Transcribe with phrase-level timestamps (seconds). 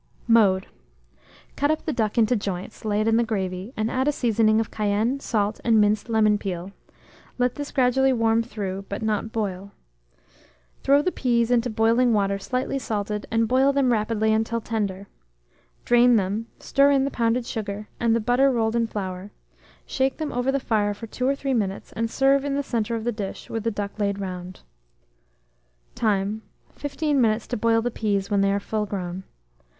[0.27, 0.65] Mode.
[1.55, 4.59] Cut up the duck into joints, lay it in the gravy, and add a seasoning
[4.59, 6.71] of cayenne, salt, and minced lemon peel;
[7.37, 9.73] let tins gradually warm through, but not boil.
[10.81, 15.05] Throw the peas into boiling water slightly salted, and boil them rapidly until tender.
[15.85, 19.29] Drain them, stir in the pounded sugar, and the butter rolled in flour;
[19.85, 22.95] shake them over the fire for two or three minutes, and serve in the centre
[22.95, 24.61] of the dish, with the duck laid round.
[25.93, 26.41] Time.
[26.75, 29.25] 15 minutes to boil the peas, when they are full grown.